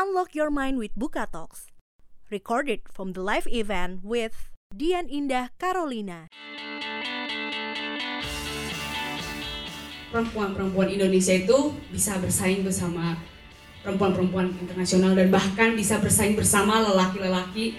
Unlock 0.00 0.32
your 0.32 0.48
mind 0.48 0.80
with 0.80 0.96
Buka 0.96 1.28
Talks. 1.28 1.68
Recorded 2.32 2.88
from 2.88 3.12
the 3.12 3.20
live 3.20 3.44
event 3.44 4.00
with 4.00 4.48
Dian 4.72 5.12
Indah 5.12 5.52
Carolina. 5.60 6.32
Perempuan-perempuan 10.08 10.88
Indonesia 10.88 11.36
itu 11.36 11.76
bisa 11.92 12.16
bersaing 12.16 12.64
bersama 12.64 13.20
perempuan-perempuan 13.84 14.56
internasional 14.64 15.12
dan 15.12 15.28
bahkan 15.28 15.76
bisa 15.76 16.00
bersaing 16.00 16.32
bersama 16.32 16.80
lelaki-lelaki. 16.80 17.76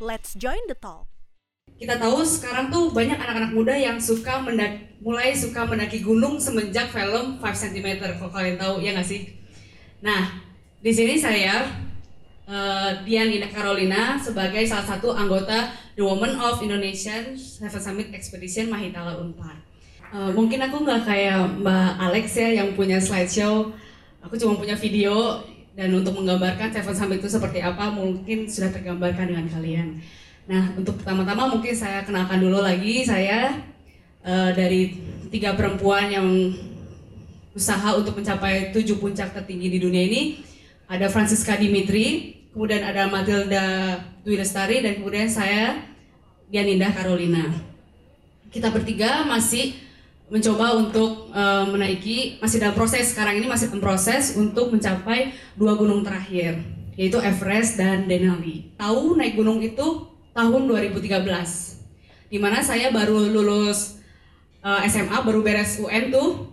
Let's 0.00 0.32
join 0.32 0.64
the 0.72 0.78
talk. 0.80 1.15
Kita 1.76 2.00
tahu 2.00 2.24
sekarang 2.24 2.72
tuh 2.72 2.88
banyak 2.88 3.20
anak-anak 3.20 3.52
muda 3.52 3.76
yang 3.76 4.00
suka 4.00 4.40
mendak 4.40 4.96
mulai 4.96 5.36
suka 5.36 5.68
mendaki 5.68 6.00
gunung 6.00 6.40
semenjak 6.40 6.88
film 6.88 7.36
5 7.36 7.44
cm 7.44 8.00
kalau 8.16 8.32
kalian 8.32 8.56
tahu 8.56 8.80
ya 8.80 8.96
nggak 8.96 9.04
sih? 9.04 9.28
Nah, 10.00 10.40
di 10.80 10.88
sini 10.88 11.20
saya 11.20 11.68
uh, 12.48 12.90
Dian 13.04 13.28
Indah 13.28 13.52
Carolina 13.52 14.16
sebagai 14.16 14.64
salah 14.64 14.88
satu 14.96 15.12
anggota 15.12 15.68
The 15.92 16.00
Women 16.00 16.40
of 16.40 16.64
Indonesian 16.64 17.36
Seven 17.36 17.76
Summit 17.76 18.08
Expedition 18.16 18.72
Mahitala 18.72 19.20
Unpar. 19.20 19.60
Uh, 20.16 20.32
mungkin 20.32 20.64
aku 20.64 20.80
nggak 20.80 21.04
kayak 21.04 21.60
Mbak 21.60 21.90
Alex 22.00 22.26
ya 22.40 22.64
yang 22.64 22.72
punya 22.72 22.96
slideshow. 22.96 23.68
Aku 24.24 24.32
cuma 24.40 24.56
punya 24.56 24.72
video 24.72 25.44
dan 25.76 25.92
untuk 25.92 26.16
menggambarkan 26.16 26.72
Seven 26.72 26.96
Summit 26.96 27.20
itu 27.20 27.28
seperti 27.28 27.60
apa 27.60 27.92
mungkin 27.92 28.48
sudah 28.48 28.72
tergambarkan 28.72 29.28
dengan 29.28 29.44
kalian. 29.44 30.00
Nah, 30.46 30.78
untuk 30.78 31.02
pertama-tama 31.02 31.50
mungkin 31.50 31.74
saya 31.74 32.06
kenalkan 32.06 32.38
dulu 32.38 32.62
lagi 32.62 33.02
saya 33.02 33.50
uh, 34.22 34.54
dari 34.54 34.94
tiga 35.26 35.58
perempuan 35.58 36.06
yang 36.06 36.54
usaha 37.50 37.98
untuk 37.98 38.14
mencapai 38.14 38.70
tujuh 38.70 39.02
puncak 39.02 39.34
tertinggi 39.34 39.74
di 39.74 39.78
dunia 39.82 40.06
ini. 40.06 40.22
Ada 40.86 41.10
Francisca 41.10 41.58
Dimitri, 41.58 42.38
kemudian 42.54 42.86
ada 42.86 43.10
Matilda 43.10 43.98
Dwi 44.22 44.38
Lestari, 44.38 44.86
dan 44.86 45.02
kemudian 45.02 45.26
saya 45.26 45.82
Dianindah 46.46 46.94
Carolina. 46.94 47.42
Kita 48.54 48.70
bertiga 48.70 49.26
masih 49.26 49.74
mencoba 50.30 50.78
untuk 50.78 51.34
uh, 51.34 51.66
menaiki, 51.66 52.38
masih 52.38 52.62
dalam 52.62 52.78
proses 52.78 53.10
sekarang 53.10 53.42
ini 53.42 53.50
masih 53.50 53.66
dalam 53.66 53.82
proses 53.82 54.38
untuk 54.38 54.70
mencapai 54.70 55.34
dua 55.58 55.74
gunung 55.74 56.06
terakhir, 56.06 56.62
yaitu 56.94 57.18
Everest 57.18 57.82
dan 57.82 58.06
Denali. 58.06 58.70
Tahu 58.78 59.18
naik 59.18 59.34
gunung 59.34 59.58
itu 59.58 60.14
tahun 60.36 60.68
2013 60.68 61.24
di 62.28 62.36
mana 62.36 62.60
saya 62.60 62.92
baru 62.92 63.32
lulus 63.32 63.96
uh, 64.60 64.84
eh, 64.84 64.90
SMA 64.92 65.16
baru 65.24 65.40
beres 65.40 65.80
UN 65.80 66.12
tuh. 66.12 66.52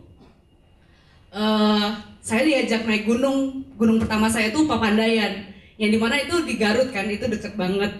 Uh, 1.34 1.90
saya 2.24 2.46
diajak 2.46 2.86
naik 2.86 3.10
gunung. 3.10 3.66
Gunung 3.76 3.98
pertama 4.00 4.30
saya 4.30 4.54
tuh 4.54 4.70
Papandayan 4.70 5.50
yang 5.82 5.90
di 5.90 6.00
mana 6.00 6.22
itu 6.22 6.46
di 6.46 6.56
Garut 6.56 6.94
kan 6.94 7.10
itu 7.10 7.26
deket 7.26 7.58
banget. 7.58 7.92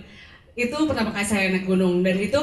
Itu 0.54 0.86
pertama 0.86 1.10
kali 1.12 1.26
saya 1.26 1.50
naik 1.50 1.66
gunung 1.66 2.06
dan 2.06 2.16
itu 2.22 2.40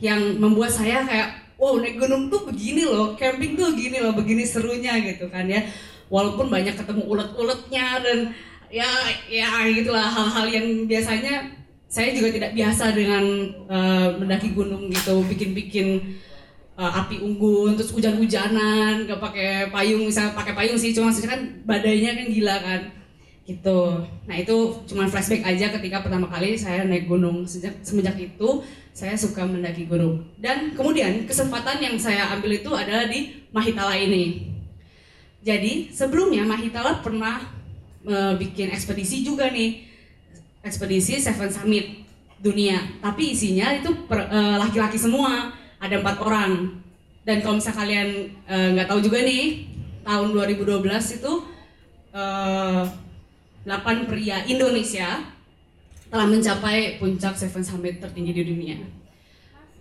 yang 0.00 0.40
membuat 0.40 0.72
saya 0.72 1.04
kayak 1.04 1.54
wow 1.60 1.76
naik 1.76 2.00
gunung 2.00 2.32
tuh 2.32 2.48
begini 2.48 2.88
loh 2.88 3.12
camping 3.20 3.52
tuh 3.52 3.76
begini 3.76 4.00
loh 4.00 4.16
begini 4.16 4.42
serunya 4.42 4.96
gitu 5.04 5.28
kan 5.28 5.44
ya. 5.46 5.62
Walaupun 6.10 6.50
banyak 6.50 6.74
ketemu 6.74 7.06
ulet-uletnya 7.06 8.02
dan 8.02 8.18
ya 8.72 8.88
ya 9.30 9.68
gitulah 9.70 10.10
hal-hal 10.10 10.46
yang 10.50 10.66
biasanya 10.90 11.60
saya 11.90 12.14
juga 12.14 12.30
tidak 12.30 12.54
biasa 12.54 12.94
dengan 12.94 13.24
uh, 13.66 14.14
mendaki 14.14 14.54
gunung 14.54 14.86
gitu, 14.94 15.26
bikin-bikin 15.26 16.14
uh, 16.78 17.02
api 17.02 17.18
unggun, 17.18 17.74
terus 17.74 17.90
hujan-hujanan, 17.90 19.10
gak 19.10 19.18
pakai 19.18 19.74
payung, 19.74 20.06
misalnya 20.06 20.38
pakai 20.38 20.54
payung 20.54 20.78
sih, 20.78 20.94
cuma 20.94 21.10
maksudnya 21.10 21.34
kan 21.34 21.42
badainya 21.66 22.14
kan 22.14 22.26
gila 22.30 22.56
kan, 22.62 22.80
gitu. 23.42 24.06
Nah 24.30 24.36
itu 24.38 24.56
cuma 24.86 25.10
flashback 25.10 25.42
aja 25.42 25.74
ketika 25.74 26.06
pertama 26.06 26.30
kali 26.30 26.54
saya 26.54 26.86
naik 26.86 27.10
gunung. 27.10 27.42
Sejak 27.42 27.82
semenjak 27.82 28.14
itu 28.22 28.62
saya 28.94 29.18
suka 29.18 29.42
mendaki 29.42 29.90
gunung. 29.90 30.22
Dan 30.38 30.78
kemudian 30.78 31.26
kesempatan 31.26 31.82
yang 31.82 31.98
saya 31.98 32.30
ambil 32.30 32.54
itu 32.54 32.70
adalah 32.70 33.10
di 33.10 33.42
Mahitala 33.50 33.98
ini. 33.98 34.46
Jadi 35.42 35.90
sebelumnya 35.90 36.46
Mahitala 36.46 37.02
pernah 37.02 37.42
uh, 38.06 38.38
bikin 38.38 38.70
ekspedisi 38.70 39.26
juga 39.26 39.50
nih 39.50 39.89
ekspedisi 40.60 41.20
Seven 41.20 41.48
Summit 41.48 42.04
dunia. 42.40 42.80
Tapi 43.00 43.36
isinya 43.36 43.72
itu 43.76 43.90
eh, 44.10 44.56
laki-laki 44.56 44.96
semua. 44.96 45.52
Ada 45.80 46.04
empat 46.04 46.20
orang. 46.20 46.80
Dan 47.24 47.40
kalau 47.40 47.56
misalnya 47.60 47.78
kalian 47.84 48.08
eh, 48.48 48.68
nggak 48.76 48.86
uh, 48.88 48.90
tahu 48.90 49.00
juga 49.04 49.24
nih 49.24 49.68
tahun 50.04 50.28
2012 50.32 51.20
itu 51.20 51.32
uh, 52.16 52.84
eh, 53.64 53.68
8 53.68 54.08
pria 54.08 54.40
Indonesia 54.48 55.20
telah 56.10 56.26
mencapai 56.26 56.98
puncak 56.98 57.36
Seven 57.36 57.62
Summit 57.62 58.00
tertinggi 58.00 58.32
di 58.34 58.42
dunia. 58.44 58.76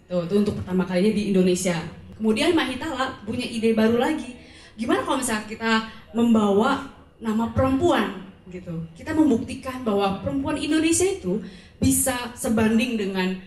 Tuh 0.05 0.27
itu 0.27 0.35
untuk 0.35 0.61
pertama 0.61 0.85
kalinya 0.85 1.15
di 1.15 1.31
Indonesia. 1.33 1.79
Kemudian 2.19 2.51
Mahitala 2.51 3.23
punya 3.23 3.47
ide 3.47 3.71
baru 3.71 3.97
lagi. 3.97 4.35
Gimana 4.75 5.01
kalau 5.03 5.17
misalnya 5.23 5.47
kita 5.47 5.71
membawa 6.13 6.85
nama 7.19 7.51
perempuan 7.51 8.28
gitu. 8.49 8.75
Kita 8.97 9.13
membuktikan 9.13 9.85
bahwa 9.85 10.19
perempuan 10.19 10.57
Indonesia 10.57 11.05
itu 11.05 11.39
bisa 11.77 12.33
sebanding 12.35 12.99
dengan 12.99 13.37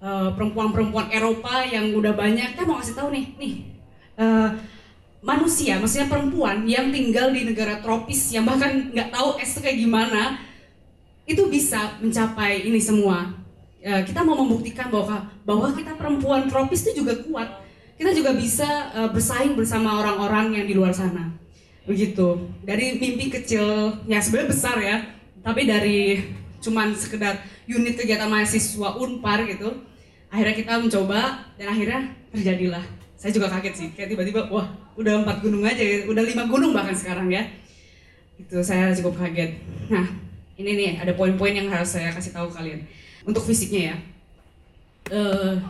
eh, 0.00 0.28
perempuan-perempuan 0.32 1.10
Eropa 1.10 1.66
yang 1.66 1.92
udah 1.92 2.14
banyak. 2.14 2.54
Kita 2.54 2.64
mau 2.64 2.80
kasih 2.80 2.96
tahu 2.96 3.12
nih, 3.12 3.26
nih 3.36 3.54
uh, 4.18 4.48
manusia, 5.20 5.76
maksudnya 5.82 6.06
perempuan 6.06 6.64
yang 6.64 6.94
tinggal 6.94 7.34
di 7.34 7.44
negara 7.44 7.82
tropis 7.82 8.30
yang 8.30 8.46
bahkan 8.46 8.94
nggak 8.94 9.10
tahu 9.10 9.36
es 9.42 9.56
itu 9.56 9.60
kayak 9.60 9.78
gimana, 9.80 10.22
itu 11.26 11.42
bisa 11.50 11.98
mencapai 11.98 12.64
ini 12.64 12.78
semua. 12.78 13.34
Uh, 13.84 14.00
kita 14.06 14.24
mau 14.24 14.38
membuktikan 14.38 14.88
bahwa 14.88 15.28
bahwa 15.44 15.68
kita 15.76 15.92
perempuan 15.98 16.48
tropis 16.48 16.88
itu 16.88 17.04
juga 17.04 17.20
kuat. 17.26 17.60
Kita 17.94 18.10
juga 18.10 18.34
bisa 18.34 18.90
uh, 18.90 19.10
bersaing 19.12 19.54
bersama 19.54 20.02
orang-orang 20.02 20.62
yang 20.62 20.66
di 20.66 20.74
luar 20.74 20.90
sana 20.90 21.43
begitu. 21.84 22.48
Dari 22.64 22.96
mimpi 22.96 23.28
kecil 23.28 23.92
ya 24.08 24.18
sebenarnya 24.20 24.50
besar 24.50 24.76
ya 24.80 24.96
tapi 25.44 25.68
dari 25.68 26.24
cuman 26.64 26.96
sekedar 26.96 27.44
unit 27.68 28.00
kegiatan 28.00 28.28
mahasiswa 28.28 28.96
unpar 28.96 29.44
gitu 29.44 29.68
akhirnya 30.32 30.56
kita 30.56 30.72
mencoba 30.80 31.44
dan 31.60 31.66
akhirnya 31.68 32.00
terjadilah. 32.32 32.84
Saya 33.14 33.30
juga 33.36 33.52
kaget 33.52 33.74
sih 33.76 33.88
kayak 33.92 34.16
tiba-tiba 34.16 34.48
wah 34.48 34.66
udah 34.96 35.22
empat 35.22 35.44
gunung 35.44 35.64
aja 35.64 35.80
ya 35.80 36.08
udah 36.08 36.24
lima 36.24 36.44
gunung 36.48 36.72
bahkan 36.72 36.96
sekarang 36.96 37.28
ya. 37.28 37.44
Itu 38.40 38.64
saya 38.64 38.90
cukup 38.96 39.20
kaget. 39.20 39.60
Nah 39.92 40.08
ini 40.56 40.70
nih 40.74 40.90
ada 41.04 41.12
poin-poin 41.14 41.52
yang 41.52 41.68
harus 41.68 41.94
saya 41.94 42.10
kasih 42.10 42.32
tahu 42.32 42.48
kalian. 42.50 42.80
Untuk 43.24 43.44
fisiknya 43.44 43.92
ya. 43.92 43.96
Uh, 45.12 45.60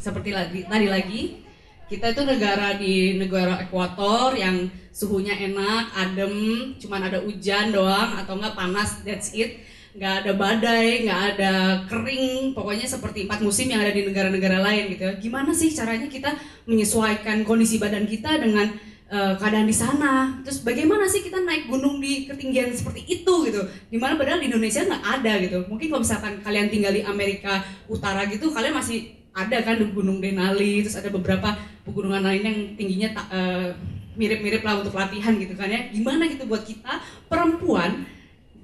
seperti 0.00 0.32
lagi 0.32 0.64
tadi 0.64 0.86
lagi 0.88 1.45
kita 1.86 2.10
itu 2.10 2.22
negara 2.26 2.74
di 2.74 3.14
negara 3.14 3.62
ekuator 3.62 4.34
yang 4.34 4.66
suhunya 4.90 5.38
enak, 5.38 5.94
adem, 5.94 6.34
cuman 6.82 7.06
ada 7.06 7.22
hujan 7.22 7.70
doang 7.70 8.18
atau 8.18 8.34
enggak 8.34 8.58
panas, 8.58 9.06
that's 9.06 9.30
it. 9.38 9.62
Nggak 9.96 10.14
ada 10.24 10.32
badai, 10.36 11.08
nggak 11.08 11.22
ada 11.32 11.52
kering, 11.88 12.52
pokoknya 12.52 12.84
seperti 12.84 13.24
empat 13.24 13.40
musim 13.40 13.72
yang 13.72 13.80
ada 13.80 13.96
di 13.96 14.04
negara-negara 14.04 14.60
lain 14.60 14.92
gitu. 14.92 15.08
Gimana 15.24 15.56
sih 15.56 15.72
caranya 15.72 16.04
kita 16.10 16.36
menyesuaikan 16.68 17.48
kondisi 17.48 17.80
badan 17.80 18.04
kita 18.04 18.36
dengan 18.36 18.76
uh, 19.08 19.40
keadaan 19.40 19.64
di 19.64 19.72
sana? 19.72 20.36
Terus 20.44 20.60
bagaimana 20.60 21.08
sih 21.08 21.24
kita 21.24 21.40
naik 21.40 21.72
gunung 21.72 21.96
di 21.96 22.28
ketinggian 22.28 22.76
seperti 22.76 23.08
itu 23.08 23.34
gitu? 23.48 23.64
Di 23.88 23.96
mana 23.96 24.20
padahal 24.20 24.44
di 24.44 24.52
Indonesia 24.52 24.84
nggak 24.84 25.04
ada 25.22 25.32
gitu. 25.40 25.58
Mungkin 25.64 25.86
kalau 25.88 26.02
misalkan 26.04 26.44
kalian 26.44 26.68
tinggal 26.68 26.92
di 26.92 27.00
Amerika 27.00 27.64
Utara 27.88 28.28
gitu, 28.28 28.52
kalian 28.52 28.76
masih 28.76 29.15
ada 29.36 29.60
kan 29.60 29.76
Gunung 29.92 30.24
Denali, 30.24 30.80
terus 30.80 30.96
ada 30.96 31.12
beberapa 31.12 31.52
pegunungan 31.84 32.24
lain 32.24 32.42
yang 32.42 32.58
tingginya 32.72 33.08
uh, 33.28 33.68
mirip-mirip 34.16 34.64
lah 34.64 34.80
untuk 34.80 34.96
latihan 34.96 35.36
gitu 35.36 35.52
kan 35.52 35.68
ya. 35.68 35.92
Gimana 35.92 36.24
gitu 36.24 36.48
buat 36.48 36.64
kita 36.64 37.04
perempuan 37.28 38.08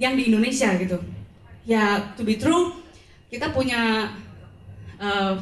yang 0.01 0.17
di 0.17 0.33
Indonesia 0.33 0.73
gitu. 0.81 0.97
Ya 1.69 2.17
to 2.17 2.25
be 2.25 2.41
true, 2.41 2.81
kita 3.29 3.53
punya 3.53 4.11
uh, 4.97 5.37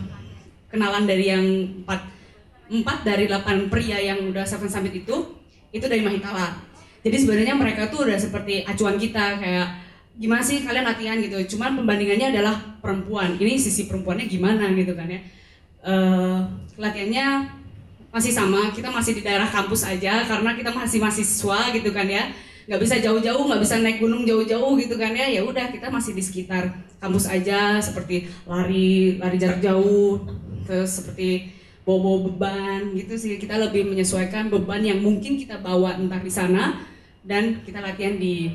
kenalan 0.66 1.06
dari 1.06 1.30
yang 1.30 1.46
empat 1.86 2.10
empat 2.70 2.98
dari 3.06 3.30
delapan 3.30 3.70
pria 3.70 3.98
yang 4.02 4.34
udah 4.34 4.42
Seven 4.42 4.66
Summit 4.66 4.94
itu 4.98 5.38
itu 5.70 5.86
dari 5.86 6.02
Mahitala. 6.02 6.58
Jadi 7.00 7.16
sebenarnya 7.16 7.54
mereka 7.56 7.88
tuh 7.88 8.04
udah 8.04 8.18
seperti 8.18 8.66
acuan 8.66 9.00
kita 9.00 9.40
kayak 9.40 9.68
gimana 10.16 10.42
sih 10.42 10.64
kalian 10.64 10.86
latihan 10.86 11.16
gitu. 11.20 11.56
Cuman 11.56 11.78
pembandingannya 11.78 12.34
adalah 12.34 12.56
perempuan. 12.80 13.36
Ini 13.38 13.60
sisi 13.60 13.86
perempuannya 13.86 14.26
gimana 14.26 14.72
gitu 14.74 14.96
kan 14.96 15.06
ya. 15.06 15.20
Uh, 15.80 16.44
latihannya 16.76 17.48
masih 18.10 18.34
sama 18.34 18.74
kita 18.74 18.90
masih 18.90 19.16
di 19.16 19.22
daerah 19.22 19.46
kampus 19.46 19.86
aja 19.86 20.26
karena 20.26 20.50
kita 20.58 20.74
masih 20.74 20.98
mahasiswa 20.98 21.58
gitu 21.76 21.90
kan 21.94 22.08
ya. 22.08 22.32
Nggak 22.66 22.80
bisa 22.86 22.94
jauh-jauh 23.02 23.44
nggak 23.50 23.62
bisa 23.62 23.74
naik 23.82 23.98
gunung 24.02 24.26
jauh-jauh 24.26 24.74
gitu 24.76 24.94
kan 24.98 25.14
ya. 25.14 25.26
Ya 25.30 25.40
udah 25.46 25.70
kita 25.70 25.88
masih 25.88 26.12
di 26.12 26.22
sekitar 26.24 26.68
kampus 27.00 27.30
aja 27.30 27.80
seperti 27.80 28.28
lari 28.44 29.16
lari 29.16 29.36
jarak 29.40 29.64
jauh 29.64 30.20
terus 30.68 31.00
seperti 31.00 31.50
bawa 31.86 32.28
beban 32.28 32.92
gitu 32.92 33.16
sih. 33.16 33.40
Kita 33.40 33.56
lebih 33.56 33.88
menyesuaikan 33.88 34.52
beban 34.52 34.84
yang 34.84 35.00
mungkin 35.00 35.40
kita 35.40 35.58
bawa 35.64 35.96
entah 35.96 36.20
di 36.20 36.30
sana 36.30 36.76
dan 37.24 37.64
kita 37.64 37.80
latihan 37.80 38.16
di 38.20 38.52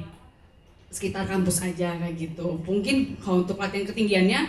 sekitar 0.95 1.27
kampus 1.27 1.59
aja 1.59 1.99
kayak 1.99 2.15
gitu. 2.15 2.55
Mungkin 2.63 3.19
kalau 3.19 3.43
untuk 3.43 3.59
latihan 3.59 3.83
ketinggiannya 3.83 4.41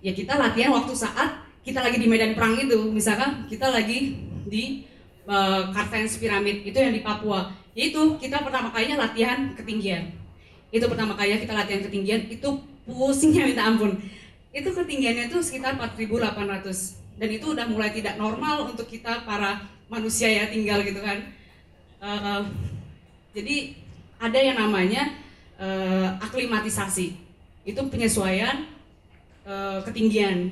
ya 0.00 0.12
kita 0.16 0.40
latihan 0.40 0.72
waktu 0.72 0.96
saat 0.96 1.44
kita 1.60 1.84
lagi 1.84 2.00
di 2.00 2.08
medan 2.08 2.32
perang 2.32 2.56
itu. 2.56 2.88
Misalkan 2.88 3.44
kita 3.44 3.68
lagi 3.68 4.16
di 4.48 4.88
uh, 5.28 5.68
Kartens 5.68 6.16
Pyramid 6.16 6.64
itu 6.64 6.80
yang 6.80 6.96
di 6.96 7.04
Papua. 7.04 7.52
Yaitu 7.76 8.16
kita 8.16 8.40
pertama 8.40 8.72
kalinya 8.72 9.04
latihan 9.04 9.52
ketinggian. 9.52 10.16
Itu 10.72 10.88
pertama 10.88 11.12
kalinya 11.12 11.44
kita 11.44 11.52
latihan 11.52 11.84
ketinggian 11.84 12.32
itu 12.32 12.48
pusingnya 12.88 13.52
minta 13.52 13.68
ampun. 13.68 14.00
Itu 14.48 14.72
ketinggiannya 14.72 15.28
itu 15.28 15.44
sekitar 15.44 15.76
4.800 15.76 17.20
dan 17.20 17.28
itu 17.28 17.52
udah 17.52 17.68
mulai 17.68 17.92
tidak 17.92 18.16
normal 18.16 18.72
untuk 18.72 18.88
kita 18.88 19.28
para 19.28 19.68
manusia 19.92 20.32
ya 20.32 20.48
tinggal 20.48 20.80
gitu 20.80 21.04
kan. 21.04 21.20
Uh, 22.00 22.48
jadi 23.36 23.76
ada 24.20 24.38
yang 24.40 24.56
namanya 24.58 25.12
uh, 25.60 26.08
aklimatisasi. 26.20 27.16
Itu 27.62 27.80
penyesuaian 27.88 28.66
uh, 29.46 29.78
ketinggian. 29.84 30.50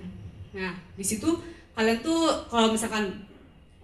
Nah 0.56 0.74
di 0.96 1.04
situ 1.04 1.40
kalian 1.76 2.02
tuh 2.02 2.48
kalau 2.50 2.74
misalkan 2.74 3.24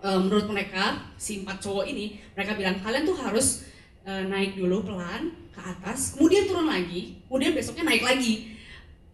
uh, 0.03 0.19
menurut 0.19 0.51
mereka 0.51 1.01
si 1.17 1.41
empat 1.41 1.63
cowok 1.63 1.87
ini 1.89 2.19
mereka 2.35 2.59
bilang 2.59 2.77
kalian 2.83 3.07
tuh 3.07 3.17
harus 3.17 3.67
naik 4.07 4.55
dulu 4.55 4.87
pelan 4.87 5.35
ke 5.51 5.59
atas 5.59 6.15
kemudian 6.15 6.47
turun 6.47 6.71
lagi 6.71 7.19
kemudian 7.27 7.59
besoknya 7.59 7.91
naik 7.91 8.07
lagi. 8.07 8.55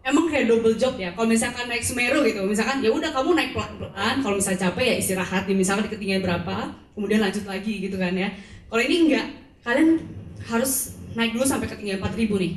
Emang 0.05 0.29
kayak 0.29 0.51
double 0.51 0.77
job 0.77 1.01
ya? 1.01 1.17
Kalau 1.17 1.25
misalkan 1.31 1.65
naik 1.65 1.81
Semeru 1.81 2.21
gitu 2.29 2.45
misalkan 2.45 2.85
ya 2.85 2.93
udah 2.93 3.09
kamu 3.09 3.33
naik 3.33 3.57
pelan-pelan 3.57 4.21
kalau 4.21 4.37
misalnya 4.37 4.69
capek 4.69 4.85
ya 4.85 4.95
istirahat 5.01 5.49
di 5.49 5.57
misalkan 5.57 5.89
di 5.89 5.97
ketinggian 5.97 6.21
berapa 6.21 6.77
kemudian 6.93 7.25
lanjut 7.25 7.49
lagi 7.49 7.89
gitu 7.89 7.97
kan 7.97 8.13
ya. 8.13 8.29
Kalau 8.69 8.83
ini 8.85 8.97
enggak 9.09 9.27
kalian 9.65 10.05
harus 10.45 11.01
naik 11.13 11.33
dulu 11.37 11.45
sampai 11.45 11.69
ketinggian 11.69 12.01
4000 12.01 12.43
nih. 12.43 12.55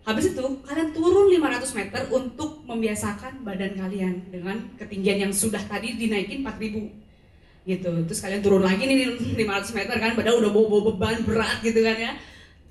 Habis 0.00 0.32
itu 0.32 0.44
kalian 0.64 0.90
turun 0.96 1.28
500 1.28 1.76
meter 1.76 2.02
untuk 2.08 2.64
membiasakan 2.64 3.44
badan 3.44 3.76
kalian 3.76 4.32
dengan 4.32 4.56
ketinggian 4.80 5.28
yang 5.28 5.32
sudah 5.32 5.60
tadi 5.68 6.00
dinaikin 6.00 6.40
4000 6.40 7.68
gitu. 7.68 7.90
Terus 8.08 8.20
kalian 8.24 8.40
turun 8.40 8.64
lagi 8.64 8.88
nih 8.88 9.20
500 9.36 9.76
meter 9.76 9.94
kan 10.00 10.16
badan 10.16 10.40
udah 10.40 10.50
bawa, 10.50 10.78
beban 10.92 11.20
berat 11.28 11.60
gitu 11.60 11.84
kan 11.84 11.96
ya. 12.00 12.12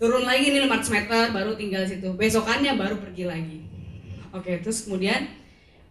Turun 0.01 0.25
lagi 0.25 0.49
nih 0.49 0.65
500 0.65 0.95
meter 0.95 1.23
baru 1.29 1.51
tinggal 1.53 1.83
situ. 1.85 2.09
Besokannya 2.17 2.73
baru 2.73 2.97
pergi 2.97 3.23
lagi. 3.29 3.59
Oke, 4.33 4.61
terus 4.61 4.89
kemudian 4.89 5.29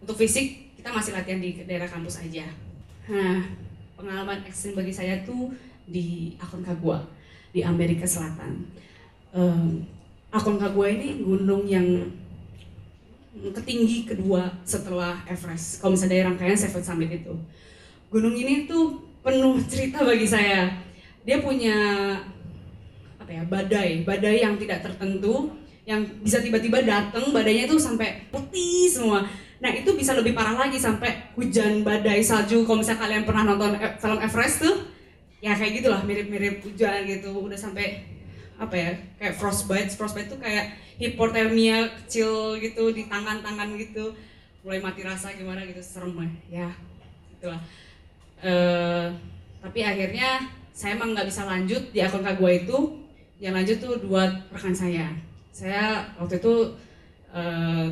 untuk 0.03 0.19
fisik 0.19 0.75
kita 0.79 0.91
masih 0.91 1.15
latihan 1.15 1.39
di 1.39 1.55
daerah 1.67 1.87
kampus 1.87 2.23
aja. 2.23 2.47
Nah, 3.11 3.47
pengalaman 3.99 4.43
ekstrim 4.47 4.79
bagi 4.79 4.95
saya 4.95 5.23
tuh 5.23 5.55
di 5.87 6.35
Aconcagua 6.39 7.03
di 7.51 7.65
Amerika 7.65 8.07
Selatan. 8.07 8.63
Um, 9.33 9.85
Aconcagua 10.29 10.93
ini 10.93 11.25
gunung 11.25 11.65
yang 11.65 12.05
ketinggi 13.33 14.05
kedua 14.05 14.53
setelah 14.61 15.25
Everest. 15.25 15.81
Kalau 15.81 15.97
misalnya 15.97 16.21
dari 16.21 16.25
rangkaian 16.29 16.59
Seven 16.59 16.85
Summit 16.85 17.11
itu, 17.25 17.33
gunung 18.13 18.37
ini 18.37 18.69
tuh 18.69 19.01
penuh 19.25 19.57
cerita 19.65 20.05
bagi 20.05 20.29
saya. 20.29 20.69
Dia 21.25 21.41
punya 21.41 21.77
apa 23.17 23.31
ya 23.33 23.45
badai, 23.45 24.05
badai 24.05 24.45
yang 24.45 24.61
tidak 24.61 24.85
tertentu 24.85 25.53
yang 25.89 26.05
bisa 26.21 26.45
tiba-tiba 26.45 26.85
datang 26.85 27.33
badannya 27.33 27.65
itu 27.65 27.81
sampai 27.81 28.29
putih 28.29 28.85
semua. 28.93 29.25
Nah 29.65 29.73
itu 29.73 29.89
bisa 29.97 30.13
lebih 30.13 30.37
parah 30.37 30.69
lagi 30.69 30.77
sampai 30.77 31.33
hujan 31.33 31.81
badai 31.81 32.21
salju. 32.21 32.69
Kalau 32.69 32.85
misalnya 32.85 33.01
kalian 33.01 33.25
pernah 33.25 33.45
nonton 33.49 33.81
e, 33.81 33.97
film 33.97 34.21
Everest 34.21 34.61
tuh 34.61 34.77
ya 35.41 35.57
kayak 35.57 35.81
gitulah 35.81 36.05
mirip-mirip 36.05 36.61
hujan 36.61 37.09
gitu. 37.09 37.33
Udah 37.33 37.57
sampai 37.57 38.05
apa 38.59 38.75
ya 38.75 38.91
kayak 39.23 39.39
frostbite 39.39 39.95
frostbite 39.95 40.27
tuh 40.27 40.43
kayak 40.43 40.75
hipotermia 40.99 41.87
kecil 42.03 42.59
gitu 42.59 42.91
di 42.91 43.07
tangan-tangan 43.07 43.79
gitu. 43.79 44.13
Mulai 44.67 44.83
mati 44.83 45.07
rasa 45.07 45.31
gimana 45.33 45.63
gitu 45.63 45.79
serem 45.81 46.19
ya. 46.51 46.69
Itulah. 47.39 47.63
Uh, 48.43 49.15
tapi 49.63 49.87
akhirnya 49.87 50.51
saya 50.75 50.99
emang 50.99 51.15
nggak 51.15 51.31
bisa 51.31 51.47
lanjut 51.47 51.83
di 51.95 52.03
akun 52.03 52.27
Kagua 52.27 52.51
itu. 52.59 52.99
Yang 53.39 53.55
lanjut 53.55 53.77
tuh 53.79 53.95
dua 54.03 54.23
rekan 54.51 54.75
saya. 54.75 55.15
Saya 55.55 56.11
waktu 56.19 56.43
itu 56.43 56.75
uh, 57.31 57.87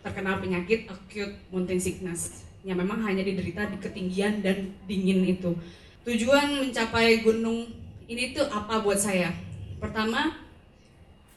terkena 0.00 0.40
penyakit 0.40 0.88
acute 0.88 1.36
mountain 1.52 1.76
sickness. 1.76 2.48
Yang 2.64 2.88
memang 2.88 3.04
hanya 3.04 3.20
diderita 3.20 3.68
di 3.68 3.76
ketinggian 3.76 4.40
dan 4.40 4.72
dingin 4.88 5.28
itu. 5.28 5.52
Tujuan 6.08 6.64
mencapai 6.64 7.20
gunung 7.20 7.68
ini 8.08 8.32
tuh 8.32 8.48
apa 8.48 8.80
buat 8.80 8.96
saya? 8.96 9.28
Pertama, 9.78 10.34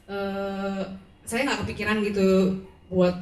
uh, 0.09 0.81
saya 1.25 1.45
nggak 1.47 1.65
kepikiran 1.65 2.01
gitu 2.05 2.57
buat 2.91 3.15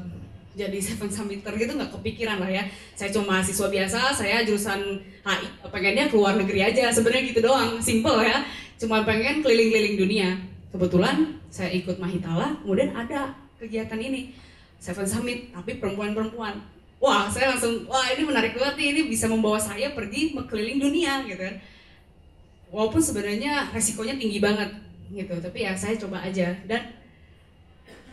jadi 0.57 0.79
seven 0.87 1.07
summiter 1.11 1.53
gitu 1.55 1.75
nggak 1.75 1.91
kepikiran 1.95 2.39
lah 2.39 2.49
ya. 2.49 2.63
Saya 2.95 3.11
cuma 3.11 3.37
mahasiswa 3.39 3.67
biasa, 3.67 3.99
saya 4.15 4.43
jurusan 4.43 4.99
HI, 5.23 5.47
pengennya 5.67 6.11
keluar 6.11 6.35
negeri 6.35 6.65
aja. 6.65 6.91
Sebenarnya 6.91 7.31
gitu 7.31 7.39
doang, 7.43 7.77
simple 7.79 8.23
ya. 8.23 8.43
Cuma 8.79 9.03
pengen 9.03 9.43
keliling-keliling 9.43 9.99
dunia 9.99 10.49
kebetulan 10.69 11.41
saya 11.49 11.73
ikut 11.73 11.97
Mahitala 11.97 12.61
kemudian 12.61 12.93
ada 12.93 13.33
kegiatan 13.57 13.97
ini 13.97 14.33
Seven 14.77 15.05
Summit 15.05 15.49
tapi 15.51 15.81
perempuan-perempuan 15.81 16.61
wah 17.01 17.25
saya 17.27 17.53
langsung 17.53 17.89
wah 17.89 18.05
ini 18.13 18.23
menarik 18.23 18.53
banget 18.55 18.75
nih 18.77 18.87
ini 18.95 19.01
bisa 19.09 19.25
membawa 19.25 19.57
saya 19.57 19.91
pergi 19.97 20.37
keliling 20.45 20.79
dunia 20.79 21.25
gitu 21.25 21.41
kan 21.41 21.57
walaupun 22.69 23.01
sebenarnya 23.01 23.73
resikonya 23.73 24.15
tinggi 24.15 24.37
banget 24.37 24.69
gitu. 25.11 25.35
Tapi 25.37 25.65
ya 25.65 25.73
saya 25.73 25.97
coba 25.97 26.21
aja. 26.25 26.53
Dan 26.69 26.81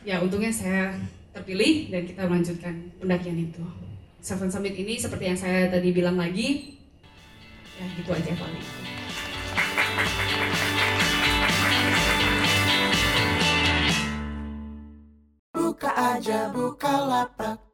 ya 0.04 0.20
untungnya 0.20 0.52
saya 0.52 0.96
terpilih 1.36 1.92
dan 1.92 2.02
kita 2.08 2.24
melanjutkan 2.24 2.74
pendakian 3.00 3.38
itu. 3.38 3.64
Seven 4.26 4.50
Summit 4.50 4.74
ini 4.74 4.98
seperti 4.98 5.30
yang 5.30 5.38
saya 5.38 5.70
tadi 5.70 5.94
bilang 5.94 6.18
lagi 6.18 6.76
ya 7.76 7.86
gitu 7.92 8.08
aja 8.08 8.32
paling 8.40 8.64
buka 15.52 15.90
aja 15.92 16.38
buka 16.56 16.94
lapak 17.04 17.66